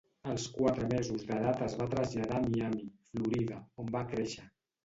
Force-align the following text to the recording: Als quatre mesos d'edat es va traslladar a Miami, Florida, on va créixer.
Als 0.35 0.45
quatre 0.53 0.87
mesos 0.93 1.25
d'edat 1.27 1.61
es 1.67 1.77
va 1.83 1.87
traslladar 1.93 2.39
a 2.39 2.47
Miami, 2.47 2.89
Florida, 3.13 3.63
on 3.85 3.97
va 3.99 4.07
créixer. 4.15 4.49